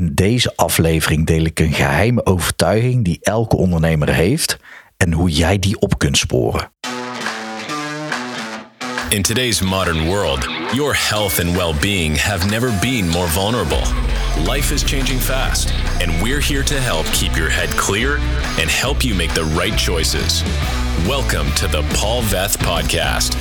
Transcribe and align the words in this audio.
In 0.00 0.14
deze 0.14 0.56
aflevering 0.56 1.26
deel 1.26 1.44
ik 1.44 1.60
een 1.60 1.72
geheime 1.72 2.26
overtuiging 2.26 3.04
die 3.04 3.18
elke 3.22 3.56
ondernemer 3.56 4.08
heeft 4.08 4.56
en 4.96 5.12
hoe 5.12 5.30
jij 5.30 5.58
die 5.58 5.80
op 5.80 5.98
kunt 5.98 6.18
sporen. 6.18 6.72
In 9.08 9.22
today's 9.22 9.60
modern 9.60 10.04
world, 10.04 10.48
your 10.72 11.08
health 11.08 11.40
and 11.40 11.56
well 11.56 11.74
being 11.80 12.20
have 12.20 12.48
never 12.48 12.72
been 12.80 13.08
more 13.08 13.28
vulnerable. 13.28 13.82
Life 14.46 14.74
is 14.74 14.82
changing 14.84 15.20
fast, 15.20 15.72
and 16.02 16.22
we're 16.22 16.42
here 16.42 16.64
to 16.64 16.74
help 16.74 17.06
keep 17.12 17.34
your 17.34 17.50
head 17.50 17.74
clear 17.74 18.14
and 18.60 18.70
help 18.70 19.02
you 19.02 19.14
make 19.14 19.34
the 19.34 19.44
right 19.44 19.78
choices. 19.78 20.42
Welcome 21.06 21.52
to 21.54 21.66
the 21.66 21.82
Paul 21.94 22.22
Veth 22.22 22.58
Podcast, 22.58 23.36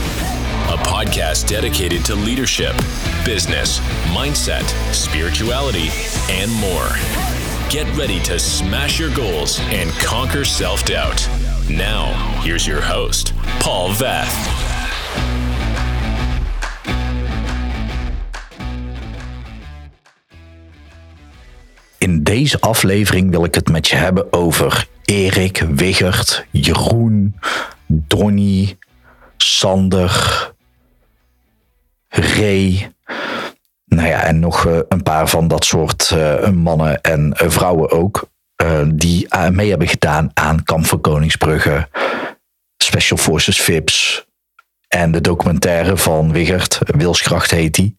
a 0.69 0.77
podcast 0.77 1.47
dedicated 1.47 2.05
to 2.05 2.13
leadership, 2.13 2.75
business, 3.25 3.79
mindset, 4.13 4.63
spirituality, 4.93 5.89
and 6.29 6.51
more. 6.53 6.89
Get 7.69 7.87
ready 7.97 8.19
to 8.21 8.37
smash 8.37 8.99
your 8.99 9.11
goals 9.15 9.59
and 9.71 9.89
conquer 9.99 10.45
self 10.45 10.85
doubt. 10.85 11.27
Now, 11.69 12.13
here's 12.43 12.67
your 12.67 12.81
host, 12.81 13.33
Paul 13.59 13.93
Veth. 13.93 14.29
In 21.97 22.23
deze 22.23 22.59
aflevering 22.59 23.31
wil 23.31 23.43
ik 23.43 23.55
het 23.55 23.69
met 23.69 23.87
je 23.87 23.95
hebben 23.95 24.33
over 24.33 24.87
Erik, 25.05 25.57
Wigert, 25.57 26.45
Jeroen, 26.51 27.35
Donny, 27.87 28.77
Sander, 29.37 30.57
Ray. 32.09 32.91
Nou 33.85 34.07
ja, 34.07 34.23
en 34.23 34.39
nog 34.39 34.65
eh, 34.65 34.79
een 34.87 35.03
paar 35.03 35.27
van 35.27 35.47
dat 35.47 35.65
soort 35.65 36.11
uh, 36.15 36.49
mannen 36.49 37.01
en 37.01 37.35
uh, 37.41 37.49
vrouwen 37.49 37.91
ook. 37.91 38.29
die 38.87 39.27
mee 39.51 39.69
hebben 39.69 39.87
gedaan 39.87 40.31
aan 40.33 40.63
Kamp 40.63 40.85
van 40.85 41.01
Koningsbrugge, 41.01 41.87
Special 42.77 43.17
Forces 43.17 43.61
VIPs, 43.61 44.27
en 44.89 45.11
de 45.11 45.21
documentaire 45.21 45.97
van 45.97 46.31
Wigert, 46.31 46.79
Wilskracht 46.85 47.51
heet 47.51 47.73
die. 47.73 47.97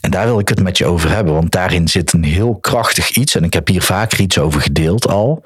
En 0.00 0.10
daar 0.10 0.26
wil 0.26 0.38
ik 0.38 0.48
het 0.48 0.62
met 0.62 0.78
je 0.78 0.86
over 0.86 1.10
hebben, 1.10 1.34
want 1.34 1.52
daarin 1.52 1.88
zit 1.88 2.12
een 2.12 2.24
heel 2.24 2.54
krachtig 2.60 3.10
iets. 3.10 3.34
En 3.34 3.44
ik 3.44 3.52
heb 3.52 3.68
hier 3.68 3.82
vaker 3.82 4.20
iets 4.20 4.38
over 4.38 4.60
gedeeld 4.60 5.08
al. 5.08 5.42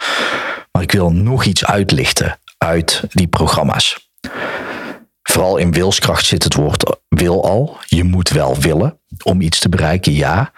Maar 0.72 0.83
ik 0.83 0.92
wil 0.92 1.12
nog 1.12 1.45
iets 1.45 1.64
uitlichten 1.64 2.39
uit 2.58 3.02
die 3.11 3.27
programma's. 3.27 4.11
Vooral 5.31 5.56
in 5.56 5.73
wilskracht 5.73 6.27
zit 6.27 6.45
het 6.45 6.55
woord 6.55 6.97
wil 7.09 7.45
al. 7.45 7.77
Je 7.86 8.05
moet 8.05 8.28
wel 8.28 8.56
willen 8.56 9.00
om 9.23 9.41
iets 9.41 9.59
te 9.59 9.69
bereiken, 9.69 10.12
ja. 10.12 10.53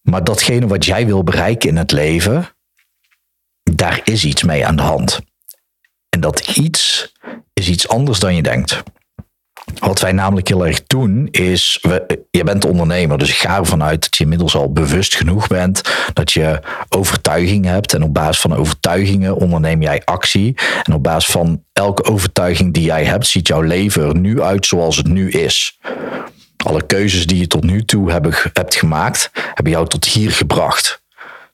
Maar 0.00 0.24
datgene 0.24 0.66
wat 0.66 0.84
jij 0.84 1.06
wil 1.06 1.22
bereiken 1.22 1.68
in 1.68 1.76
het 1.76 1.92
leven, 1.92 2.48
daar 3.62 4.00
is 4.04 4.24
iets 4.24 4.42
mee 4.42 4.66
aan 4.66 4.76
de 4.76 4.82
hand. 4.82 5.20
En 6.08 6.20
dat 6.20 6.56
iets 6.56 7.12
is 7.52 7.68
iets 7.68 7.88
anders 7.88 8.18
dan 8.18 8.34
je 8.34 8.42
denkt. 8.42 8.82
Wat 9.78 10.00
wij 10.00 10.12
namelijk 10.12 10.48
heel 10.48 10.66
erg 10.66 10.82
doen 10.86 11.28
is, 11.30 11.78
we, 11.82 12.24
je 12.30 12.44
bent 12.44 12.64
ondernemer, 12.64 13.18
dus 13.18 13.28
ik 13.28 13.36
ga 13.36 13.56
ervan 13.56 13.82
uit 13.82 14.02
dat 14.02 14.16
je 14.16 14.22
inmiddels 14.22 14.54
al 14.54 14.72
bewust 14.72 15.14
genoeg 15.14 15.46
bent, 15.46 15.80
dat 16.12 16.32
je 16.32 16.60
overtuiging 16.88 17.64
hebt 17.64 17.94
en 17.94 18.02
op 18.02 18.14
basis 18.14 18.40
van 18.40 18.54
overtuigingen 18.54 19.36
onderneem 19.36 19.82
jij 19.82 20.02
actie. 20.04 20.54
En 20.82 20.94
op 20.94 21.02
basis 21.02 21.30
van 21.30 21.64
elke 21.72 22.04
overtuiging 22.04 22.74
die 22.74 22.84
jij 22.84 23.04
hebt, 23.04 23.26
ziet 23.26 23.48
jouw 23.48 23.60
leven 23.60 24.02
er 24.02 24.16
nu 24.16 24.42
uit 24.42 24.66
zoals 24.66 24.96
het 24.96 25.06
nu 25.06 25.30
is. 25.30 25.78
Alle 26.64 26.86
keuzes 26.86 27.26
die 27.26 27.38
je 27.38 27.46
tot 27.46 27.64
nu 27.64 27.84
toe 27.84 28.10
hebt 28.52 28.76
gemaakt, 28.76 29.30
hebben 29.54 29.72
jou 29.72 29.88
tot 29.88 30.04
hier 30.04 30.30
gebracht. 30.30 31.02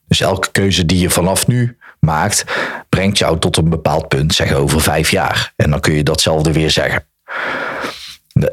Dus 0.07 0.21
elke 0.21 0.51
keuze 0.51 0.85
die 0.85 0.99
je 0.99 1.09
vanaf 1.09 1.47
nu 1.47 1.77
maakt, 1.99 2.43
brengt 2.89 3.17
jou 3.17 3.39
tot 3.39 3.57
een 3.57 3.69
bepaald 3.69 4.07
punt, 4.07 4.33
zeg 4.33 4.53
over 4.53 4.81
vijf 4.81 5.11
jaar. 5.11 5.53
En 5.55 5.69
dan 5.69 5.79
kun 5.79 5.93
je 5.93 6.03
datzelfde 6.03 6.51
weer 6.51 6.71
zeggen. 6.71 7.03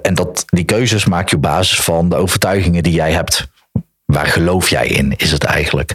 En 0.03 0.15
dat, 0.15 0.45
die 0.47 0.65
keuzes 0.65 1.05
maak 1.05 1.29
je 1.29 1.37
op 1.37 1.43
basis 1.43 1.81
van 1.81 2.09
de 2.09 2.17
overtuigingen 2.17 2.83
die 2.83 2.93
jij 2.93 3.13
hebt. 3.13 3.49
Waar 4.05 4.27
geloof 4.27 4.69
jij 4.69 4.87
in, 4.87 5.15
is 5.17 5.33
het 5.33 5.45
eigenlijk. 5.45 5.93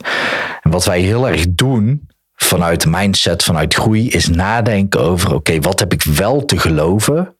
En 0.61 0.71
wat 0.71 0.85
wij 0.85 0.99
heel 0.99 1.27
erg 1.27 1.45
doen 1.49 2.09
vanuit 2.35 2.85
mindset, 2.85 3.43
vanuit 3.43 3.73
groei, 3.73 4.09
is 4.09 4.27
nadenken 4.27 4.99
over: 4.99 5.33
oké, 5.33 5.59
wat 5.59 5.79
heb 5.79 5.93
ik 5.93 6.03
wel 6.03 6.45
te 6.45 6.57
geloven 6.57 7.35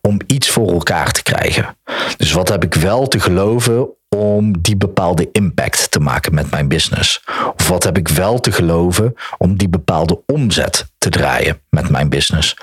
om 0.00 0.20
iets 0.26 0.50
voor 0.50 0.72
elkaar 0.72 1.12
te 1.12 1.22
krijgen? 1.22 1.76
Dus 2.16 2.32
wat 2.32 2.48
heb 2.48 2.64
ik 2.64 2.74
wel 2.74 3.08
te 3.08 3.20
geloven 3.20 3.88
om 4.08 4.60
die 4.60 4.76
bepaalde 4.76 5.28
impact 5.32 5.90
te 5.90 6.00
maken 6.00 6.34
met 6.34 6.50
mijn 6.50 6.68
business? 6.68 7.24
Of 7.56 7.68
wat 7.68 7.84
heb 7.84 7.98
ik 7.98 8.08
wel 8.08 8.40
te 8.40 8.52
geloven 8.52 9.14
om 9.38 9.56
die 9.56 9.68
bepaalde 9.68 10.22
omzet 10.26 10.86
te 10.98 11.08
draaien 11.08 11.60
met 11.70 11.90
mijn 11.90 12.08
business? 12.08 12.56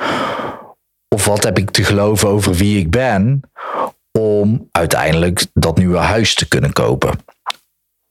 Of 1.19 1.25
wat 1.25 1.44
heb 1.44 1.57
ik 1.57 1.69
te 1.69 1.84
geloven 1.84 2.30
over 2.30 2.53
wie 2.53 2.80
ik 2.80 2.90
ben 2.90 3.41
om 4.12 4.68
uiteindelijk 4.72 5.46
dat 5.53 5.78
nieuwe 5.78 5.97
huis 5.97 6.35
te 6.35 6.47
kunnen 6.47 6.74
kopen? 6.74 7.19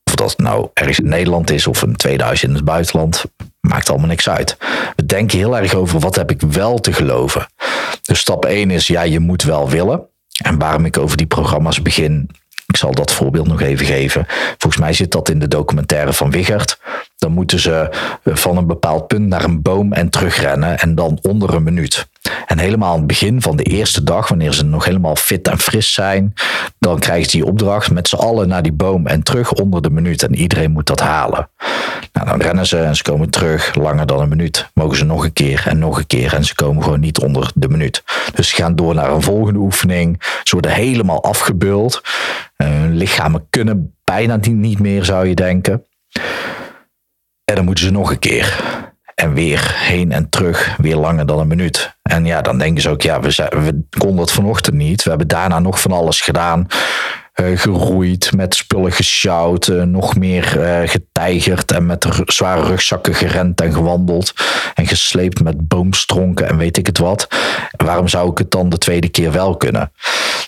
Of 0.04 0.14
dat 0.14 0.38
nou 0.38 0.68
ergens 0.74 0.98
in 0.98 1.08
Nederland 1.08 1.50
is 1.50 1.66
of 1.66 1.82
een 1.82 1.96
2000 1.96 2.50
in 2.50 2.56
het 2.56 2.64
buitenland, 2.64 3.24
maakt 3.60 3.88
allemaal 3.88 4.08
niks 4.08 4.28
uit. 4.28 4.56
We 4.96 5.06
denken 5.06 5.38
heel 5.38 5.56
erg 5.56 5.74
over 5.74 6.00
wat 6.00 6.16
heb 6.16 6.30
ik 6.30 6.40
wel 6.40 6.78
te 6.78 6.92
geloven. 6.92 7.46
Dus 8.02 8.18
stap 8.18 8.44
1 8.44 8.70
is 8.70 8.86
ja, 8.86 9.02
je 9.02 9.20
moet 9.20 9.42
wel 9.42 9.70
willen. 9.70 10.08
En 10.42 10.58
waarom 10.58 10.84
ik 10.84 10.98
over 10.98 11.16
die 11.16 11.26
programma's 11.26 11.82
begin, 11.82 12.30
ik 12.66 12.76
zal 12.76 12.92
dat 12.92 13.12
voorbeeld 13.12 13.46
nog 13.46 13.60
even 13.60 13.86
geven. 13.86 14.26
Volgens 14.58 14.82
mij 14.82 14.92
zit 14.92 15.10
dat 15.10 15.28
in 15.28 15.38
de 15.38 15.48
documentaire 15.48 16.12
van 16.12 16.30
Wigert. 16.30 16.78
Dan 17.16 17.32
moeten 17.32 17.60
ze 17.60 17.88
van 18.24 18.56
een 18.56 18.66
bepaald 18.66 19.06
punt 19.06 19.26
naar 19.26 19.44
een 19.44 19.62
boom 19.62 19.92
en 19.92 20.10
terugrennen 20.10 20.78
en 20.78 20.94
dan 20.94 21.18
onder 21.22 21.54
een 21.54 21.62
minuut. 21.62 22.08
En 22.46 22.58
helemaal 22.58 22.92
aan 22.92 22.98
het 22.98 23.06
begin 23.06 23.42
van 23.42 23.56
de 23.56 23.62
eerste 23.62 24.04
dag, 24.04 24.28
wanneer 24.28 24.52
ze 24.52 24.64
nog 24.64 24.84
helemaal 24.84 25.16
fit 25.16 25.48
en 25.48 25.58
fris 25.58 25.92
zijn, 25.92 26.34
dan 26.78 26.98
krijgen 26.98 27.30
ze 27.30 27.36
die 27.36 27.46
opdracht 27.46 27.90
met 27.90 28.08
z'n 28.08 28.16
allen 28.16 28.48
naar 28.48 28.62
die 28.62 28.72
boom 28.72 29.06
en 29.06 29.22
terug 29.22 29.52
onder 29.52 29.82
de 29.82 29.90
minuut. 29.90 30.22
En 30.22 30.34
iedereen 30.34 30.70
moet 30.70 30.86
dat 30.86 31.00
halen. 31.00 31.48
Nou, 32.12 32.26
dan 32.26 32.40
rennen 32.40 32.66
ze 32.66 32.78
en 32.78 32.96
ze 32.96 33.02
komen 33.02 33.30
terug 33.30 33.74
langer 33.74 34.06
dan 34.06 34.20
een 34.20 34.28
minuut. 34.28 34.68
Mogen 34.74 34.96
ze 34.96 35.04
nog 35.04 35.24
een 35.24 35.32
keer 35.32 35.62
en 35.66 35.78
nog 35.78 35.98
een 35.98 36.06
keer 36.06 36.34
en 36.34 36.44
ze 36.44 36.54
komen 36.54 36.82
gewoon 36.82 37.00
niet 37.00 37.18
onder 37.18 37.50
de 37.54 37.68
minuut. 37.68 38.02
Dus 38.34 38.48
ze 38.48 38.54
gaan 38.54 38.76
door 38.76 38.94
naar 38.94 39.10
een 39.10 39.22
volgende 39.22 39.58
oefening. 39.58 40.16
Ze 40.42 40.52
worden 40.52 40.70
helemaal 40.70 41.22
afgebeuld. 41.22 42.02
Hun 42.56 42.96
lichamen 42.96 43.46
kunnen 43.50 43.94
bijna 44.04 44.38
niet 44.42 44.78
meer, 44.78 45.04
zou 45.04 45.28
je 45.28 45.34
denken. 45.34 45.84
En 47.44 47.54
dan 47.54 47.64
moeten 47.64 47.84
ze 47.84 47.90
nog 47.90 48.10
een 48.10 48.18
keer. 48.18 48.60
En 49.18 49.34
weer 49.34 49.74
heen 49.74 50.12
en 50.12 50.28
terug, 50.28 50.76
weer 50.76 50.96
langer 50.96 51.26
dan 51.26 51.38
een 51.38 51.46
minuut. 51.46 51.96
En 52.02 52.24
ja, 52.24 52.42
dan 52.42 52.58
denken 52.58 52.82
ze 52.82 52.88
ook, 52.88 53.02
ja, 53.02 53.20
we, 53.20 53.28
we 53.50 53.82
konden 53.98 54.20
het 54.20 54.30
vanochtend 54.30 54.76
niet. 54.76 55.02
We 55.02 55.08
hebben 55.08 55.28
daarna 55.28 55.58
nog 55.58 55.80
van 55.80 55.92
alles 55.92 56.20
gedaan. 56.20 56.66
Uh, 57.34 57.58
geroeid, 57.58 58.32
met 58.36 58.54
spullen 58.54 58.92
gesjouwd, 58.92 59.66
uh, 59.66 59.82
nog 59.82 60.16
meer 60.16 60.56
uh, 60.58 60.88
getijgerd 60.88 61.72
en 61.72 61.86
met 61.86 62.06
zware 62.24 62.62
rugzakken 62.62 63.14
gerend 63.14 63.60
en 63.60 63.72
gewandeld 63.72 64.32
en 64.74 64.86
gesleept 64.86 65.42
met 65.42 65.68
boomstronken 65.68 66.48
en 66.48 66.56
weet 66.56 66.76
ik 66.76 66.86
het 66.86 66.98
wat. 66.98 67.28
waarom 67.76 68.08
zou 68.08 68.30
ik 68.30 68.38
het 68.38 68.50
dan 68.50 68.68
de 68.68 68.78
tweede 68.78 69.08
keer 69.08 69.32
wel 69.32 69.56
kunnen? 69.56 69.92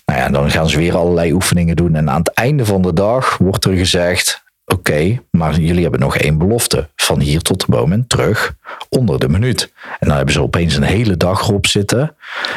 Nou 0.04 0.18
ja, 0.18 0.28
dan 0.28 0.50
gaan 0.50 0.68
ze 0.68 0.78
weer 0.78 0.96
allerlei 0.96 1.32
oefeningen 1.32 1.76
doen 1.76 1.94
en 1.94 2.10
aan 2.10 2.18
het 2.18 2.32
einde 2.32 2.64
van 2.64 2.82
de 2.82 2.92
dag 2.92 3.38
wordt 3.38 3.64
er 3.64 3.76
gezegd, 3.76 4.39
Oké, 4.72 5.22
maar 5.30 5.60
jullie 5.60 5.82
hebben 5.82 6.00
nog 6.00 6.16
één 6.16 6.38
belofte. 6.38 6.88
Van 6.96 7.20
hier 7.20 7.42
tot 7.42 7.60
de 7.60 7.66
boom 7.68 7.92
en 7.92 8.06
terug 8.06 8.54
onder 8.88 9.18
de 9.18 9.28
minuut. 9.28 9.72
En 9.98 10.08
dan 10.08 10.16
hebben 10.16 10.34
ze 10.34 10.42
opeens 10.42 10.76
een 10.76 10.82
hele 10.82 11.16
dag 11.16 11.48
erop 11.48 11.66
zitten. 11.66 12.16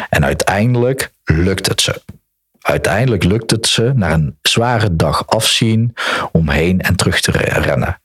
En 0.10 0.26
uiteindelijk 0.26 1.12
lukt 1.24 1.68
het 1.68 1.82
ze. 1.82 2.02
Uiteindelijk 2.62 3.24
lukt 3.24 3.52
het 3.52 3.68
ze 3.68 3.92
na 3.96 4.14
een 4.14 4.38
zware 4.42 4.96
dag 4.96 5.28
afzien 5.28 5.94
om 6.32 6.50
heen 6.50 6.82
en 6.82 6.96
terug 6.96 7.22
te 7.22 7.32
rennen. 7.32 8.02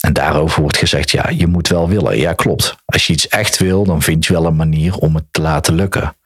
En 0.00 0.12
daarover 0.12 0.60
wordt 0.60 0.76
gezegd, 0.76 1.10
ja, 1.10 1.28
je 1.28 1.46
moet 1.46 1.68
wel 1.68 1.88
willen. 1.88 2.18
Ja, 2.18 2.32
klopt. 2.32 2.76
Als 2.84 3.06
je 3.06 3.12
iets 3.12 3.28
echt 3.28 3.58
wil, 3.58 3.84
dan 3.84 4.02
vind 4.02 4.26
je 4.26 4.32
wel 4.32 4.46
een 4.46 4.56
manier 4.56 4.96
om 4.96 5.14
het 5.14 5.24
te 5.30 5.40
laten 5.40 5.74
lukken. 5.74 6.16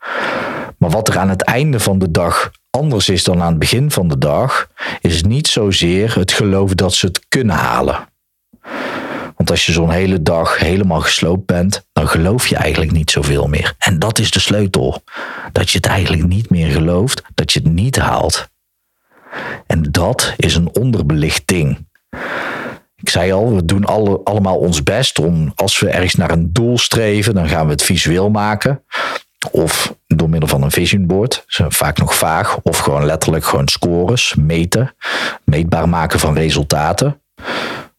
Maar 0.78 0.90
wat 0.90 1.08
er 1.08 1.18
aan 1.18 1.28
het 1.28 1.42
einde 1.42 1.80
van 1.80 1.98
de 1.98 2.10
dag 2.10 2.50
anders 2.76 3.08
is 3.08 3.24
dan 3.24 3.42
aan 3.42 3.48
het 3.50 3.58
begin 3.58 3.90
van 3.90 4.08
de 4.08 4.18
dag, 4.18 4.68
is 5.00 5.22
niet 5.22 5.46
zozeer 5.46 6.14
het 6.14 6.32
geloof 6.32 6.74
dat 6.74 6.94
ze 6.94 7.06
het 7.06 7.20
kunnen 7.28 7.56
halen. 7.56 8.08
Want 9.36 9.50
als 9.50 9.66
je 9.66 9.72
zo'n 9.72 9.90
hele 9.90 10.22
dag 10.22 10.58
helemaal 10.58 11.00
gesloopt 11.00 11.46
bent, 11.46 11.86
dan 11.92 12.08
geloof 12.08 12.46
je 12.46 12.56
eigenlijk 12.56 12.92
niet 12.92 13.10
zoveel 13.10 13.46
meer. 13.46 13.74
En 13.78 13.98
dat 13.98 14.18
is 14.18 14.30
de 14.30 14.40
sleutel. 14.40 15.02
Dat 15.52 15.70
je 15.70 15.76
het 15.76 15.86
eigenlijk 15.86 16.26
niet 16.26 16.50
meer 16.50 16.70
gelooft, 16.70 17.22
dat 17.34 17.52
je 17.52 17.60
het 17.60 17.72
niet 17.72 17.98
haalt. 17.98 18.48
En 19.66 19.82
dat 19.82 20.34
is 20.36 20.54
een 20.54 20.74
onderbelicht 20.74 21.42
ding. 21.46 21.86
Ik 22.96 23.08
zei 23.08 23.32
al, 23.32 23.54
we 23.54 23.64
doen 23.64 23.84
alle, 23.84 24.20
allemaal 24.24 24.56
ons 24.56 24.82
best 24.82 25.18
om, 25.18 25.52
als 25.54 25.78
we 25.78 25.88
ergens 25.88 26.14
naar 26.14 26.30
een 26.30 26.52
doel 26.52 26.78
streven, 26.78 27.34
dan 27.34 27.48
gaan 27.48 27.66
we 27.66 27.72
het 27.72 27.82
visueel 27.82 28.30
maken. 28.30 28.82
Of 29.50 29.94
door 30.06 30.30
middel 30.30 30.48
van 30.48 30.62
een 30.62 30.70
vision 30.70 31.06
board, 31.06 31.44
vaak 31.68 31.98
nog 31.98 32.14
vaag, 32.14 32.58
of 32.62 32.78
gewoon 32.78 33.04
letterlijk 33.04 33.44
gewoon 33.44 33.68
scores, 33.68 34.34
meten, 34.34 34.94
meetbaar 35.44 35.88
maken 35.88 36.18
van 36.18 36.34
resultaten. 36.34 37.20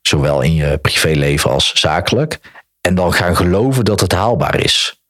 zowel 0.02 0.42
in 0.42 0.54
je 0.54 0.78
privéleven 0.78 1.52
als 1.52 1.74
zakelijk, 1.74 2.40
en 2.82 2.96
dan 2.96 3.14
gaan 3.14 3.36
geloven 3.36 3.86
dat 3.86 4.00
het 4.00 4.12
haalbaar 4.12 4.60
is. 4.60 5.02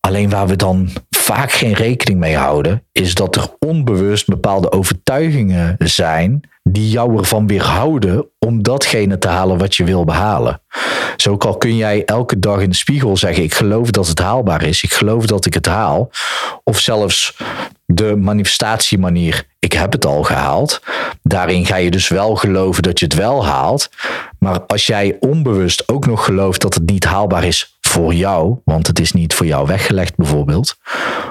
Alleen 0.00 0.30
waar 0.30 0.46
we 0.46 0.56
dan 0.56 0.90
vaak 1.10 1.52
geen 1.52 1.72
rekening 1.72 2.20
mee 2.20 2.36
houden, 2.36 2.86
is 2.92 3.14
dat 3.14 3.36
er 3.36 3.56
onbewust 3.58 4.26
bepaalde 4.26 4.72
overtuigingen 4.72 5.74
zijn 5.78 6.50
die 6.62 6.90
jou 6.90 7.18
ervan 7.18 7.46
weerhouden 7.46 8.28
om 8.38 8.62
datgene 8.62 9.18
te 9.18 9.28
halen 9.28 9.58
wat 9.58 9.74
je 9.74 9.84
wil 9.84 10.04
behalen. 10.04 10.60
Zo 11.16 11.36
al 11.36 11.56
kun 11.56 11.76
jij 11.76 12.04
elke 12.04 12.38
dag 12.38 12.60
in 12.60 12.70
de 12.70 12.76
spiegel 12.76 13.16
zeggen: 13.16 13.42
Ik 13.42 13.54
geloof 13.54 13.90
dat 13.90 14.08
het 14.08 14.18
haalbaar 14.18 14.62
is, 14.62 14.82
ik 14.82 14.92
geloof 14.92 15.26
dat 15.26 15.46
ik 15.46 15.54
het 15.54 15.66
haal. 15.66 16.10
Of 16.64 16.78
zelfs 16.78 17.36
de 17.86 18.16
manifestatiemanier: 18.16 19.46
Ik 19.58 19.72
heb 19.72 19.92
het 19.92 20.06
al 20.06 20.22
gehaald. 20.22 20.80
Daarin 21.22 21.66
ga 21.66 21.76
je 21.76 21.90
dus 21.90 22.08
wel 22.08 22.36
geloven 22.36 22.82
dat 22.82 22.98
je 22.98 23.04
het 23.04 23.14
wel 23.14 23.46
haalt. 23.46 23.90
Maar 24.38 24.60
als 24.60 24.86
jij 24.86 25.16
onbewust 25.20 25.88
ook 25.88 26.06
nog 26.06 26.24
gelooft 26.24 26.60
dat 26.60 26.74
het 26.74 26.90
niet 26.90 27.04
haalbaar 27.04 27.44
is 27.44 27.78
voor 27.80 28.14
jou, 28.14 28.56
want 28.64 28.86
het 28.86 29.00
is 29.00 29.12
niet 29.12 29.34
voor 29.34 29.46
jou 29.46 29.66
weggelegd 29.66 30.16
bijvoorbeeld. 30.16 30.76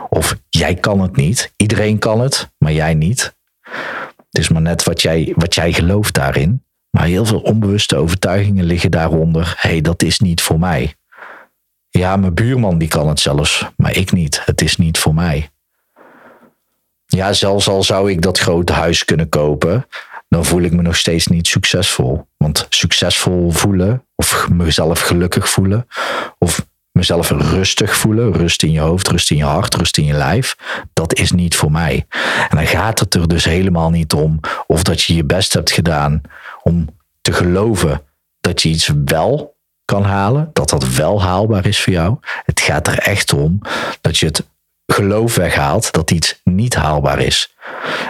Of 0.09 0.35
jij 0.49 0.75
kan 0.75 1.01
het 1.01 1.15
niet. 1.15 1.53
Iedereen 1.57 1.99
kan 1.99 2.21
het, 2.21 2.51
maar 2.57 2.73
jij 2.73 2.93
niet. 2.93 3.35
Het 4.31 4.41
is 4.41 4.49
maar 4.49 4.61
net 4.61 4.83
wat 4.83 5.01
jij, 5.01 5.33
wat 5.35 5.55
jij 5.55 5.73
gelooft 5.73 6.13
daarin. 6.13 6.63
Maar 6.89 7.05
heel 7.05 7.25
veel 7.25 7.39
onbewuste 7.39 7.95
overtuigingen 7.95 8.65
liggen 8.65 8.91
daaronder. 8.91 9.53
Hé, 9.57 9.69
hey, 9.69 9.81
dat 9.81 10.03
is 10.03 10.19
niet 10.19 10.41
voor 10.41 10.59
mij. 10.59 10.95
Ja, 11.89 12.15
mijn 12.15 12.33
buurman 12.33 12.77
die 12.77 12.87
kan 12.87 13.07
het 13.07 13.19
zelfs, 13.19 13.65
maar 13.77 13.95
ik 13.95 14.11
niet. 14.11 14.41
Het 14.45 14.61
is 14.61 14.77
niet 14.77 14.97
voor 14.97 15.13
mij. 15.13 15.49
Ja, 17.05 17.33
zelfs 17.33 17.67
al 17.67 17.83
zou 17.83 18.11
ik 18.11 18.21
dat 18.21 18.39
grote 18.39 18.73
huis 18.73 19.05
kunnen 19.05 19.29
kopen, 19.29 19.87
dan 20.29 20.45
voel 20.45 20.61
ik 20.61 20.71
me 20.71 20.81
nog 20.81 20.95
steeds 20.95 21.27
niet 21.27 21.47
succesvol. 21.47 22.27
Want 22.37 22.65
succesvol 22.69 23.51
voelen, 23.51 24.05
of 24.15 24.49
mezelf 24.49 24.99
gelukkig 24.99 25.49
voelen, 25.49 25.87
of 26.37 26.65
mezelf 27.01 27.30
rustig 27.30 27.95
voelen, 27.95 28.33
rust 28.33 28.63
in 28.63 28.71
je 28.71 28.80
hoofd, 28.80 29.07
rust 29.07 29.31
in 29.31 29.38
je 29.38 29.44
hart, 29.44 29.75
rust 29.75 29.98
in 29.98 30.06
je 30.06 30.13
lijf, 30.13 30.56
dat 30.94 31.13
is 31.13 31.31
niet 31.31 31.56
voor 31.56 31.71
mij. 31.71 32.06
En 32.50 32.57
dan 32.57 32.68
gaat 32.68 33.00
het 33.00 33.13
er 33.13 33.27
dus 33.27 33.45
helemaal 33.45 33.89
niet 33.89 34.13
om 34.13 34.39
of 34.68 34.83
dat 34.83 35.01
je 35.01 35.15
je 35.15 35.24
best 35.24 35.53
hebt 35.53 35.71
gedaan 35.71 36.21
om 36.63 36.88
te 37.21 37.33
geloven 37.33 38.01
dat 38.42 38.62
je 38.62 38.69
iets 38.69 38.92
wel 39.06 39.56
kan 39.86 40.03
halen, 40.03 40.50
dat 40.53 40.69
dat 40.69 40.88
wel 40.88 41.21
haalbaar 41.21 41.65
is 41.65 41.81
voor 41.81 41.94
jou. 41.94 42.18
Het 42.45 42.59
gaat 42.59 42.88
er 42.88 42.98
echt 42.98 43.33
om 43.33 43.62
dat 44.01 44.18
je 44.18 44.25
het 44.25 44.44
geloof 44.86 45.36
weghaalt 45.36 45.92
dat 45.92 46.12
iets 46.12 46.42
niet 46.44 46.75
haalbaar 46.75 47.19
is. 47.19 47.56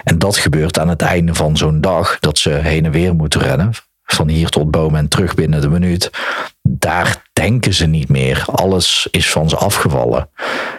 En 0.03 0.19
dat 0.19 0.37
gebeurt 0.37 0.79
aan 0.79 0.89
het 0.89 1.01
einde 1.01 1.33
van 1.33 1.57
zo'n 1.57 1.81
dag, 1.81 2.19
dat 2.19 2.37
ze 2.37 2.49
heen 2.49 2.85
en 2.85 2.91
weer 2.91 3.15
moeten 3.15 3.41
rennen, 3.41 3.73
van 4.13 4.29
hier 4.29 4.49
tot 4.49 4.71
bomen 4.71 4.99
en 4.99 5.07
terug 5.07 5.33
binnen 5.33 5.61
de 5.61 5.69
minuut. 5.69 6.09
Daar 6.61 7.21
denken 7.33 7.73
ze 7.73 7.85
niet 7.85 8.09
meer. 8.09 8.43
Alles 8.45 9.07
is 9.11 9.29
van 9.29 9.49
ze 9.49 9.55
afgevallen. 9.55 10.29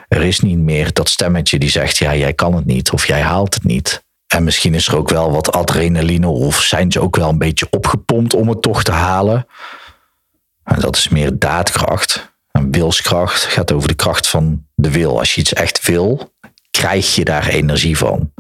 Er 0.09 0.23
is 0.23 0.41
niet 0.41 0.59
meer 0.59 0.93
dat 0.93 1.09
stemmetje 1.09 1.59
die 1.59 1.71
zegt: 1.71 1.97
ja, 1.97 2.15
jij 2.15 2.33
kan 2.33 2.55
het 2.55 2.65
niet 2.65 2.91
of 2.91 3.07
jij 3.07 3.21
haalt 3.21 3.55
het 3.55 3.65
niet. 3.65 4.05
En 4.27 4.45
misschien 4.45 4.75
is 4.75 4.89
er 4.89 4.97
ook 4.97 5.09
wel 5.09 5.33
wat 5.33 5.53
adrenaline 5.53 6.29
of 6.29 6.61
zijn 6.61 6.93
ze 6.93 7.01
ook 7.01 7.17
wel 7.17 7.29
een 7.29 7.39
beetje 7.39 7.67
opgepompt 7.71 8.35
om 8.35 8.49
het 8.49 8.63
toch 8.63 8.83
te 8.83 8.93
halen. 8.93 9.47
En 10.65 10.81
dat 10.81 10.97
is 10.97 11.09
meer 11.09 11.39
daadkracht. 11.39 12.33
En 12.51 12.71
wilskracht 12.71 13.45
gaat 13.45 13.73
over 13.73 13.89
de 13.89 13.95
kracht 13.95 14.29
van 14.29 14.67
de 14.75 14.91
wil. 14.91 15.19
Als 15.19 15.35
je 15.35 15.41
iets 15.41 15.53
echt 15.53 15.87
wil, 15.87 16.33
krijg 16.71 17.15
je 17.15 17.25
daar 17.25 17.47
energie 17.47 17.97
van. 17.97 18.33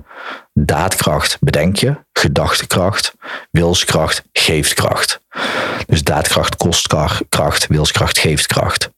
Daadkracht 0.54 1.36
bedenk 1.40 1.76
je, 1.76 1.96
gedachtekracht, 2.12 3.14
wilskracht 3.50 4.22
geeft 4.32 4.74
kracht. 4.74 5.20
Dus 5.86 6.02
daadkracht 6.02 6.56
kost 6.56 6.86
kracht, 7.28 7.66
wilskracht 7.66 8.18
geeft 8.18 8.46
kracht. 8.46 8.90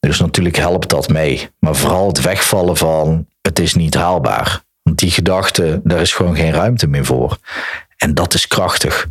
Dus 0.00 0.18
natuurlijk 0.18 0.56
helpt 0.56 0.88
dat 0.88 1.08
mee. 1.08 1.50
Maar 1.58 1.74
vooral 1.74 2.06
het 2.06 2.20
wegvallen 2.20 2.76
van 2.76 3.26
het 3.40 3.58
is 3.58 3.74
niet 3.74 3.94
haalbaar. 3.94 4.62
Want 4.82 4.98
die 4.98 5.10
gedachte, 5.10 5.80
daar 5.84 6.00
is 6.00 6.12
gewoon 6.12 6.36
geen 6.36 6.52
ruimte 6.52 6.86
meer 6.86 7.04
voor. 7.04 7.38
En 7.96 8.14
dat 8.14 8.34
is 8.34 8.48
krachtig. 8.48 9.08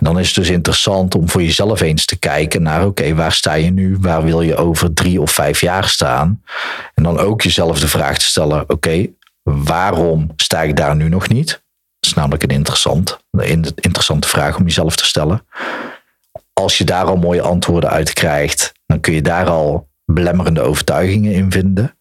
Dan 0.00 0.18
is 0.18 0.26
het 0.26 0.34
dus 0.34 0.48
interessant 0.48 1.14
om 1.14 1.28
voor 1.28 1.42
jezelf 1.42 1.80
eens 1.80 2.04
te 2.04 2.18
kijken 2.18 2.62
naar, 2.62 2.86
oké, 2.86 3.14
waar 3.14 3.32
sta 3.32 3.54
je 3.54 3.70
nu? 3.70 3.96
Waar 4.00 4.24
wil 4.24 4.40
je 4.40 4.56
over 4.56 4.94
drie 4.94 5.20
of 5.20 5.30
vijf 5.30 5.60
jaar 5.60 5.88
staan? 5.88 6.42
En 6.94 7.02
dan 7.02 7.18
ook 7.18 7.42
jezelf 7.42 7.80
de 7.80 7.88
vraag 7.88 8.18
te 8.18 8.24
stellen, 8.24 8.64
oké, 8.66 9.06
waarom 9.42 10.30
sta 10.36 10.62
ik 10.62 10.76
daar 10.76 10.96
nu 10.96 11.08
nog 11.08 11.28
niet? 11.28 11.48
Dat 11.48 12.10
is 12.10 12.14
namelijk 12.14 12.42
een, 12.42 12.48
interessant, 12.48 13.18
een 13.30 13.66
interessante 13.74 14.28
vraag 14.28 14.56
om 14.56 14.64
jezelf 14.64 14.96
te 14.96 15.04
stellen. 15.04 15.46
Als 16.52 16.78
je 16.78 16.84
daar 16.84 17.04
al 17.04 17.16
mooie 17.16 17.42
antwoorden 17.42 17.90
uit 17.90 18.12
krijgt, 18.12 18.72
dan 18.86 19.00
kun 19.00 19.12
je 19.12 19.22
daar 19.22 19.48
al 19.48 19.88
belemmerende 20.04 20.60
overtuigingen 20.60 21.32
in 21.32 21.50
vinden. 21.50 21.98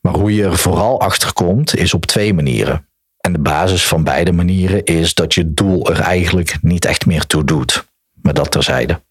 Maar 0.00 0.14
hoe 0.14 0.34
je 0.34 0.44
er 0.44 0.58
vooral 0.58 1.00
achter 1.00 1.32
komt, 1.32 1.76
is 1.76 1.94
op 1.94 2.06
twee 2.06 2.34
manieren. 2.34 2.88
En 3.20 3.32
de 3.32 3.38
basis 3.38 3.86
van 3.86 4.04
beide 4.04 4.32
manieren 4.32 4.84
is 4.84 5.14
dat 5.14 5.34
je 5.34 5.54
doel 5.54 5.90
er 5.90 6.00
eigenlijk 6.00 6.62
niet 6.62 6.84
echt 6.84 7.06
meer 7.06 7.26
toe 7.26 7.44
doet. 7.44 7.88
Maar 8.22 8.34
dat 8.34 8.50
terzijde. 8.50 9.02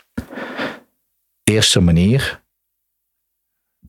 Eerste 1.44 1.80
manier. 1.80 2.42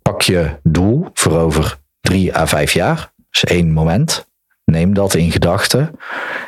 Pak 0.02 0.22
je 0.22 0.60
doel 0.62 1.08
voor 1.12 1.38
over 1.38 1.78
drie 2.00 2.36
à 2.36 2.46
vijf 2.46 2.72
jaar. 2.72 3.11
Dus 3.32 3.44
één 3.44 3.72
moment. 3.72 4.26
Neem 4.64 4.94
dat 4.94 5.14
in 5.14 5.30
gedachten. 5.30 5.98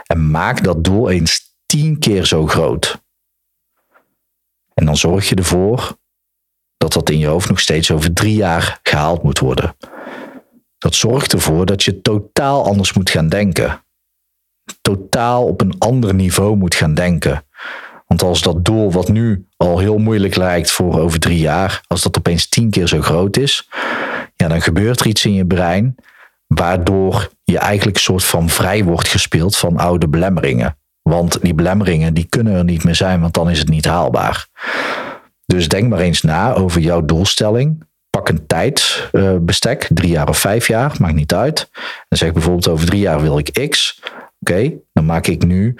En 0.02 0.30
maak 0.30 0.64
dat 0.64 0.84
doel 0.84 1.10
eens 1.10 1.56
tien 1.66 1.98
keer 1.98 2.26
zo 2.26 2.46
groot. 2.46 3.02
En 4.74 4.84
dan 4.84 4.96
zorg 4.96 5.28
je 5.28 5.34
ervoor 5.34 5.98
dat 6.76 6.92
dat 6.92 7.10
in 7.10 7.18
je 7.18 7.26
hoofd 7.26 7.48
nog 7.48 7.60
steeds 7.60 7.90
over 7.90 8.12
drie 8.12 8.34
jaar 8.34 8.78
gehaald 8.82 9.22
moet 9.22 9.38
worden. 9.38 9.76
Dat 10.78 10.94
zorgt 10.94 11.32
ervoor 11.32 11.66
dat 11.66 11.82
je 11.82 12.00
totaal 12.00 12.64
anders 12.64 12.92
moet 12.92 13.10
gaan 13.10 13.28
denken. 13.28 13.84
Totaal 14.80 15.46
op 15.46 15.60
een 15.60 15.78
ander 15.78 16.14
niveau 16.14 16.56
moet 16.56 16.74
gaan 16.74 16.94
denken. 16.94 17.46
Want 18.06 18.22
als 18.22 18.42
dat 18.42 18.64
doel, 18.64 18.92
wat 18.92 19.08
nu 19.08 19.46
al 19.56 19.78
heel 19.78 19.98
moeilijk 19.98 20.36
lijkt 20.36 20.70
voor 20.70 21.00
over 21.00 21.18
drie 21.18 21.38
jaar, 21.38 21.80
als 21.86 22.02
dat 22.02 22.18
opeens 22.18 22.48
tien 22.48 22.70
keer 22.70 22.88
zo 22.88 23.00
groot 23.00 23.36
is, 23.36 23.68
ja, 24.36 24.48
dan 24.48 24.62
gebeurt 24.62 25.00
er 25.00 25.06
iets 25.06 25.24
in 25.24 25.34
je 25.34 25.46
brein 25.46 25.96
waardoor 26.46 27.30
je 27.44 27.58
eigenlijk 27.58 27.96
een 27.96 28.02
soort 28.02 28.24
van 28.24 28.48
vrij 28.48 28.84
wordt 28.84 29.08
gespeeld 29.08 29.56
van 29.56 29.76
oude 29.76 30.08
belemmeringen. 30.08 30.78
Want 31.02 31.38
die 31.42 31.54
belemmeringen 31.54 32.14
die 32.14 32.26
kunnen 32.28 32.54
er 32.54 32.64
niet 32.64 32.84
meer 32.84 32.94
zijn, 32.94 33.20
want 33.20 33.34
dan 33.34 33.50
is 33.50 33.58
het 33.58 33.68
niet 33.68 33.84
haalbaar. 33.84 34.46
Dus 35.46 35.68
denk 35.68 35.88
maar 35.88 35.98
eens 35.98 36.22
na 36.22 36.54
over 36.54 36.80
jouw 36.80 37.04
doelstelling 37.04 37.84
pak 38.14 38.28
een 38.28 38.46
tijdsbestek, 38.46 39.88
drie 39.92 40.10
jaar 40.10 40.28
of 40.28 40.38
vijf 40.38 40.66
jaar, 40.66 40.96
maakt 40.98 41.14
niet 41.14 41.34
uit. 41.34 41.70
En 42.08 42.16
zeg 42.16 42.32
bijvoorbeeld 42.32 42.68
over 42.68 42.86
drie 42.86 43.00
jaar 43.00 43.20
wil 43.20 43.38
ik 43.38 43.68
X. 43.70 44.00
Oké, 44.40 44.72
dan 44.92 45.04
maak 45.04 45.26
ik 45.26 45.44
nu 45.44 45.76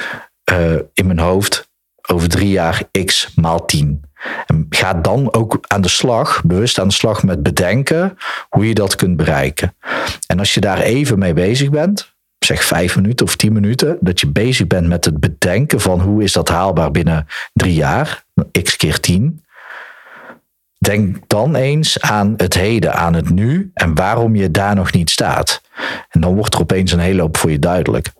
uh, 0.53 0.75
in 0.95 1.07
mijn 1.07 1.19
hoofd 1.19 1.69
over 2.09 2.29
drie 2.29 2.49
jaar 2.49 2.83
X 3.05 3.33
maal 3.35 3.65
10. 3.65 4.03
En 4.47 4.67
ga 4.69 4.95
dan 4.95 5.33
ook 5.33 5.59
aan 5.67 5.81
de 5.81 5.89
slag, 5.89 6.43
bewust 6.45 6.79
aan 6.79 6.89
de 6.89 6.95
slag 6.95 7.23
met 7.23 7.43
bedenken 7.43 8.17
hoe 8.49 8.69
je 8.69 8.75
dat 8.75 8.97
kunt 8.97 9.17
bereiken. 9.17 9.75
En 10.27 10.39
als 10.39 10.55
je 10.55 10.61
daar 10.61 10.81
even 10.81 11.19
mee 11.19 11.33
bezig 11.33 11.71
bent, 11.71 12.15
zeg 12.39 12.65
vijf 12.65 12.97
minuten 12.97 13.27
of 13.27 13.37
tien 13.37 13.53
minuten, 13.53 13.97
dat 14.01 14.21
je 14.21 14.27
bezig 14.27 14.67
bent 14.67 14.89
met 14.89 15.05
het 15.05 15.21
bedenken 15.21 15.81
van 15.81 16.01
hoe 16.01 16.23
is 16.23 16.33
dat 16.33 16.49
haalbaar 16.49 16.91
binnen 16.91 17.27
drie 17.53 17.75
jaar, 17.75 18.25
x 18.63 18.77
keer 18.77 19.01
tien. 19.01 19.43
Denk 20.79 21.17
dan 21.27 21.55
eens 21.55 22.01
aan 22.01 22.35
het 22.37 22.55
heden, 22.55 22.95
aan 22.95 23.15
het 23.15 23.31
nu 23.31 23.71
en 23.75 23.95
waarom 23.95 24.37
je 24.37 24.51
daar 24.51 24.75
nog 24.75 24.93
niet 24.93 25.11
staat. 25.11 25.63
En 26.09 26.21
dan 26.21 26.35
wordt 26.35 26.55
er 26.55 26.61
opeens 26.61 26.93
een 26.93 26.99
hele 26.99 27.21
hoop 27.21 27.37
voor 27.37 27.51
je 27.51 27.59
duidelijk. 27.59 28.13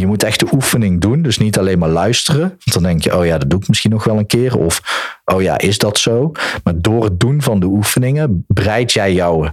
Je 0.00 0.06
moet 0.06 0.22
echt 0.22 0.40
de 0.40 0.48
oefening 0.52 1.00
doen, 1.00 1.22
dus 1.22 1.38
niet 1.38 1.58
alleen 1.58 1.78
maar 1.78 1.88
luisteren. 1.88 2.40
Want 2.40 2.72
dan 2.72 2.82
denk 2.82 3.02
je, 3.02 3.16
oh 3.18 3.26
ja, 3.26 3.38
dat 3.38 3.50
doe 3.50 3.60
ik 3.60 3.68
misschien 3.68 3.90
nog 3.90 4.04
wel 4.04 4.18
een 4.18 4.26
keer. 4.26 4.58
Of, 4.58 4.80
oh 5.24 5.42
ja, 5.42 5.58
is 5.58 5.78
dat 5.78 5.98
zo? 5.98 6.32
Maar 6.64 6.74
door 6.76 7.04
het 7.04 7.20
doen 7.20 7.42
van 7.42 7.60
de 7.60 7.66
oefeningen 7.66 8.44
breid 8.48 8.92
jij 8.92 9.12
jouw 9.12 9.44
uh, 9.44 9.50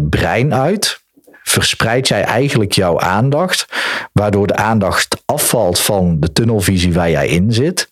brein 0.00 0.54
uit. 0.54 1.00
Verspreid 1.42 2.08
jij 2.08 2.22
eigenlijk 2.22 2.72
jouw 2.72 3.00
aandacht, 3.00 3.66
waardoor 4.12 4.46
de 4.46 4.56
aandacht 4.56 5.22
afvalt 5.24 5.78
van 5.78 6.20
de 6.20 6.32
tunnelvisie 6.32 6.92
waar 6.92 7.10
jij 7.10 7.28
in 7.28 7.52
zit. 7.52 7.90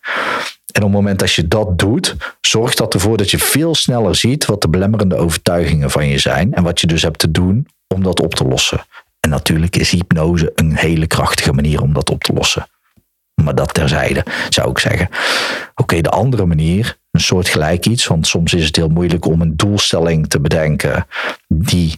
En 0.73 0.83
op 0.83 0.89
het 0.89 0.93
moment 0.93 1.19
dat 1.19 1.33
je 1.33 1.49
dat 1.49 1.79
doet, 1.79 2.17
zorgt 2.41 2.77
dat 2.77 2.95
ervoor 2.95 3.17
dat 3.17 3.31
je 3.31 3.39
veel 3.39 3.75
sneller 3.75 4.17
ziet 4.17 4.45
wat 4.45 4.63
de 4.63 4.69
belemmerende 4.69 5.17
overtuigingen 5.17 5.91
van 5.91 6.09
je 6.09 6.19
zijn. 6.19 6.55
En 6.55 6.63
wat 6.63 6.81
je 6.81 6.87
dus 6.87 7.03
hebt 7.03 7.19
te 7.19 7.31
doen 7.31 7.67
om 7.95 8.03
dat 8.03 8.23
op 8.23 8.35
te 8.35 8.45
lossen. 8.45 8.81
En 9.21 9.31
natuurlijk 9.31 9.77
is 9.77 9.91
hypnose 9.91 10.53
een 10.55 10.77
hele 10.77 11.07
krachtige 11.07 11.53
manier 11.53 11.83
om 11.83 11.93
dat 11.93 12.11
op 12.11 12.25
te 12.25 12.33
lossen. 12.33 12.69
Maar 13.35 13.55
dat 13.55 13.75
terzijde 13.75 14.25
zou 14.49 14.71
ik 14.71 14.79
zeggen. 14.79 15.09
Oké, 15.75 16.01
de 16.01 16.11
andere 16.11 16.47
manier, 16.47 16.99
een 17.11 17.21
soort 17.21 17.49
gelijk 17.49 17.87
iets. 17.87 18.07
Want 18.07 18.27
soms 18.27 18.55
is 18.55 18.67
het 18.67 18.77
heel 18.77 18.89
moeilijk 18.89 19.25
om 19.25 19.41
een 19.41 19.57
doelstelling 19.57 20.29
te 20.29 20.41
bedenken 20.41 21.07
die 21.49 21.97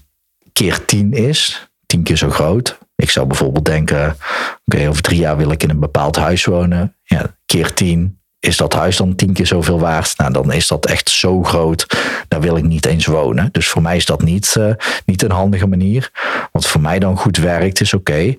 keer 0.52 0.84
tien 0.84 1.12
is. 1.12 1.68
Tien 1.86 2.02
keer 2.02 2.16
zo 2.16 2.30
groot. 2.30 2.78
Ik 2.96 3.10
zou 3.10 3.26
bijvoorbeeld 3.26 3.64
denken, 3.64 4.16
oké, 4.64 4.88
over 4.88 5.02
drie 5.02 5.18
jaar 5.18 5.36
wil 5.36 5.50
ik 5.50 5.62
in 5.62 5.70
een 5.70 5.80
bepaald 5.80 6.16
huis 6.16 6.44
wonen. 6.44 6.96
Ja, 7.02 7.36
keer 7.46 7.74
tien 7.74 8.19
is 8.40 8.56
dat 8.56 8.72
huis 8.72 8.96
dan 8.96 9.14
tien 9.14 9.32
keer 9.32 9.46
zoveel 9.46 9.78
waard? 9.78 10.18
Nou, 10.18 10.32
dan 10.32 10.52
is 10.52 10.68
dat 10.68 10.86
echt 10.86 11.10
zo 11.10 11.42
groot. 11.42 11.86
Daar 12.28 12.40
wil 12.40 12.56
ik 12.56 12.64
niet 12.64 12.86
eens 12.86 13.06
wonen. 13.06 13.48
Dus 13.52 13.68
voor 13.68 13.82
mij 13.82 13.96
is 13.96 14.06
dat 14.06 14.22
niet, 14.22 14.54
uh, 14.58 14.72
niet 15.04 15.22
een 15.22 15.30
handige 15.30 15.66
manier. 15.66 16.10
Wat 16.52 16.66
voor 16.66 16.80
mij 16.80 16.98
dan 16.98 17.16
goed 17.16 17.36
werkt, 17.36 17.80
is 17.80 17.94
oké. 17.94 18.36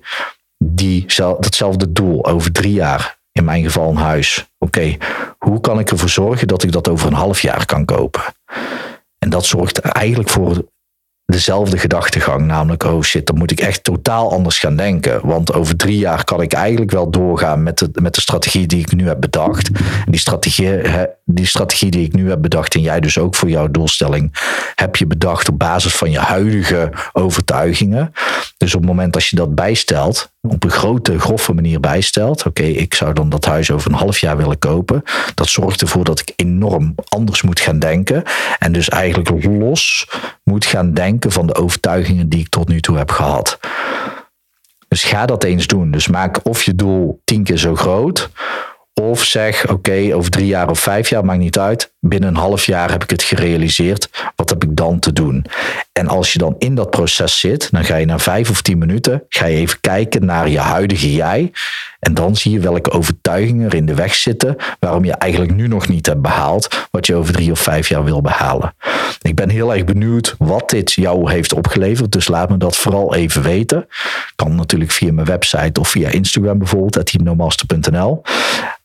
die 0.58 1.04
datzelfde 1.16 1.92
doel 1.92 2.26
over 2.26 2.52
drie 2.52 2.72
jaar. 2.72 3.20
In 3.32 3.44
mijn 3.44 3.62
geval 3.62 3.90
een 3.90 3.96
huis. 3.96 4.46
Oké, 4.58 4.96
hoe 5.38 5.60
kan 5.60 5.78
ik 5.78 5.90
ervoor 5.90 6.08
zorgen 6.08 6.48
dat 6.48 6.62
ik 6.62 6.72
dat 6.72 6.88
over 6.88 7.06
een 7.06 7.12
half 7.12 7.40
jaar 7.40 7.66
kan 7.66 7.84
kopen? 7.84 8.22
En 9.18 9.30
dat 9.30 9.46
zorgt 9.46 9.78
eigenlijk 9.78 10.30
voor 10.30 10.64
dezelfde 11.32 11.78
gedachtegang. 11.78 12.46
Namelijk, 12.46 12.84
oh 12.84 13.02
shit, 13.02 13.26
dan 13.26 13.38
moet 13.38 13.50
ik 13.50 13.60
echt 13.60 13.84
totaal 13.84 14.32
anders 14.32 14.58
gaan 14.58 14.76
denken. 14.76 15.26
Want 15.26 15.52
over 15.52 15.76
drie 15.76 15.98
jaar 15.98 16.24
kan 16.24 16.40
ik 16.40 16.52
eigenlijk 16.52 16.90
wel 16.90 17.10
doorgaan 17.10 17.62
met 17.62 17.78
de, 17.78 17.90
met 18.02 18.14
de 18.14 18.20
strategie 18.20 18.66
die 18.66 18.80
ik 18.80 18.92
nu 18.92 19.06
heb 19.06 19.20
bedacht. 19.20 19.70
En 19.78 20.10
die 20.10 20.20
strategie, 20.20 20.68
die 21.24 21.46
strategie 21.46 21.90
die 21.90 22.06
ik 22.06 22.12
nu 22.12 22.28
heb 22.28 22.42
bedacht, 22.42 22.74
en 22.74 22.80
jij 22.80 23.00
dus 23.00 23.18
ook 23.18 23.34
voor 23.34 23.50
jouw 23.50 23.70
doelstelling, 23.70 24.34
heb 24.74 24.96
je 24.96 25.06
bedacht 25.06 25.48
op 25.48 25.58
basis 25.58 25.94
van 25.94 26.10
je 26.10 26.18
huidige 26.18 26.92
overtuigingen. 27.12 28.12
Dus 28.56 28.74
op 28.74 28.80
het 28.80 28.90
moment 28.90 29.12
dat 29.12 29.26
je 29.26 29.36
dat 29.36 29.54
bijstelt, 29.54 30.32
op 30.40 30.64
een 30.64 30.70
grote, 30.70 31.18
grove 31.18 31.52
manier 31.52 31.80
bijstelt. 31.80 32.46
Oké, 32.46 32.62
ik 32.62 32.94
zou 32.94 33.12
dan 33.12 33.28
dat 33.28 33.44
huis 33.44 33.70
over 33.70 33.90
een 33.90 33.96
half 33.96 34.18
jaar 34.18 34.36
willen 34.36 34.58
kopen. 34.58 35.02
Dat 35.34 35.48
zorgt 35.48 35.80
ervoor 35.80 36.04
dat 36.04 36.20
ik 36.20 36.32
enorm 36.36 36.94
anders 37.08 37.42
moet 37.42 37.60
gaan 37.60 37.78
denken. 37.78 38.22
En 38.58 38.72
dus 38.72 38.88
eigenlijk 38.88 39.44
los 39.44 40.08
moet 40.44 40.64
gaan 40.64 40.94
denken 40.94 41.32
van 41.32 41.46
de 41.46 41.54
overtuigingen 41.54 42.28
die 42.28 42.40
ik 42.40 42.48
tot 42.48 42.68
nu 42.68 42.80
toe 42.80 42.96
heb 42.96 43.10
gehad. 43.10 43.58
Dus 44.88 45.04
ga 45.04 45.26
dat 45.26 45.44
eens 45.44 45.66
doen. 45.66 45.90
Dus 45.90 46.08
maak 46.08 46.40
of 46.42 46.62
je 46.62 46.74
doel 46.74 47.20
tien 47.24 47.44
keer 47.44 47.58
zo 47.58 47.74
groot. 47.74 48.30
Of 49.00 49.24
zeg, 49.24 49.70
oké, 49.70 50.10
over 50.14 50.30
drie 50.30 50.46
jaar 50.46 50.70
of 50.70 50.78
vijf 50.78 51.08
jaar, 51.08 51.24
maakt 51.24 51.38
niet 51.38 51.58
uit. 51.58 51.92
Binnen 52.00 52.28
een 52.28 52.36
half 52.36 52.66
jaar 52.66 52.90
heb 52.90 53.02
ik 53.02 53.10
het 53.10 53.22
gerealiseerd. 53.22 54.08
Wat 54.36 54.48
heb 54.48 54.64
ik 54.64 54.76
dan 54.76 54.98
te 54.98 55.12
doen? 55.12 55.44
En 55.92 56.08
als 56.08 56.32
je 56.32 56.38
dan 56.38 56.54
in 56.58 56.74
dat 56.74 56.90
proces 56.90 57.38
zit, 57.38 57.68
dan 57.70 57.84
ga 57.84 57.96
je 57.96 58.06
na 58.06 58.18
vijf 58.18 58.50
of 58.50 58.62
tien 58.62 58.78
minuten, 58.78 59.24
ga 59.28 59.46
je 59.46 59.56
even 59.56 59.80
kijken 59.80 60.24
naar 60.24 60.48
je 60.48 60.58
huidige 60.58 61.12
jij. 61.12 61.52
En 62.00 62.14
dan 62.14 62.36
zie 62.36 62.52
je 62.52 62.60
welke 62.60 62.90
overtuigingen 62.90 63.66
er 63.66 63.74
in 63.74 63.86
de 63.86 63.94
weg 63.94 64.14
zitten, 64.14 64.56
waarom 64.78 65.04
je 65.04 65.12
eigenlijk 65.12 65.54
nu 65.54 65.68
nog 65.68 65.88
niet 65.88 66.06
hebt 66.06 66.22
behaald, 66.22 66.88
wat 66.90 67.06
je 67.06 67.14
over 67.14 67.32
drie 67.32 67.50
of 67.50 67.60
vijf 67.60 67.88
jaar 67.88 68.04
wil 68.04 68.20
behalen. 68.20 68.74
Ik 69.20 69.34
ben 69.34 69.48
heel 69.48 69.74
erg 69.74 69.84
benieuwd 69.84 70.34
wat 70.38 70.70
dit 70.70 70.92
jou 70.92 71.30
heeft 71.30 71.52
opgeleverd, 71.52 72.12
dus 72.12 72.28
laat 72.28 72.50
me 72.50 72.56
dat 72.56 72.76
vooral 72.76 73.14
even 73.14 73.42
weten. 73.42 73.86
Kan 74.36 74.54
natuurlijk 74.54 74.90
via 74.90 75.12
mijn 75.12 75.26
website 75.26 75.80
of 75.80 75.88
via 75.88 76.08
Instagram 76.08 76.58
bijvoorbeeld, 76.58 77.06
teamnomaster.nl 77.06 78.22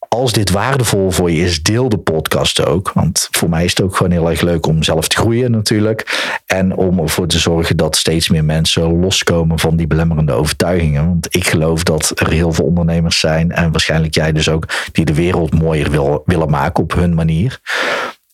als 0.08 0.32
dit 0.32 0.52
waardevol 0.52 1.12
voor 1.12 1.32
je 1.32 1.44
is, 1.44 1.64
deel 1.64 1.90
de 1.90 1.98
podcast 1.98 2.66
ook. 2.66 2.92
Want 2.94 3.28
voor 3.32 3.50
mij 3.50 3.64
is 3.64 3.70
het 3.70 3.82
ook 3.82 3.96
gewoon 3.96 4.12
heel 4.12 4.30
erg 4.30 4.42
leuk 4.42 4.66
om 4.66 4.84
zelf 4.84 5.08
te 5.08 5.18
groeien 5.18 5.52
natuurlijk. 5.52 6.32
En 6.46 6.76
om 6.76 7.00
ervoor 7.00 7.28
te 7.28 7.40
zorgen 7.40 7.78
dat 7.78 7.96
steeds 7.96 8.30
meer 8.30 8.46
mensen 8.46 9.00
loskomen 9.00 9.60
van 9.60 9.76
die 9.76 9.88
belemmerende 9.88 10.34
overtuigingen. 10.34 11.08
Want 11.08 11.36
ik 11.36 11.48
geloof 11.48 11.84
dat 11.84 12.12
er 12.16 12.32
heel 12.32 12.54
veel 12.54 12.66
ondernemers 12.66 13.20
zijn, 13.20 13.52
en 13.52 13.72
waarschijnlijk 13.72 14.14
jij 14.14 14.32
dus 14.32 14.50
ook, 14.50 14.68
die 14.92 15.06
de 15.06 15.14
wereld 15.14 15.54
mooier 15.54 15.92
wil, 15.92 16.24
willen 16.26 16.50
maken 16.50 16.84
op 16.84 16.94
hun 16.94 17.14
manier. 17.14 17.60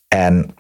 En 0.08 0.54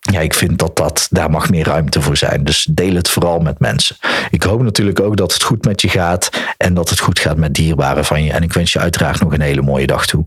ja, 0.00 0.20
ik 0.20 0.34
vind 0.34 0.58
dat, 0.58 0.76
dat 0.76 1.08
daar 1.10 1.30
mag 1.30 1.50
meer 1.50 1.66
ruimte 1.66 2.00
voor 2.00 2.16
zijn. 2.16 2.44
Dus 2.44 2.68
deel 2.70 2.94
het 2.94 3.10
vooral 3.10 3.38
met 3.38 3.58
mensen. 3.58 3.96
Ik 4.30 4.42
hoop 4.42 4.62
natuurlijk 4.62 5.00
ook 5.00 5.16
dat 5.16 5.32
het 5.32 5.42
goed 5.42 5.64
met 5.64 5.80
je 5.80 5.88
gaat 5.88 6.30
en 6.56 6.74
dat 6.74 6.90
het 6.90 7.00
goed 7.00 7.18
gaat 7.18 7.36
met 7.36 7.54
dierbaren 7.54 8.04
van 8.04 8.24
je. 8.24 8.32
En 8.32 8.42
ik 8.42 8.52
wens 8.52 8.72
je 8.72 8.78
uiteraard 8.78 9.20
nog 9.20 9.32
een 9.32 9.40
hele 9.40 9.62
mooie 9.62 9.86
dag 9.86 10.06
toe. 10.06 10.26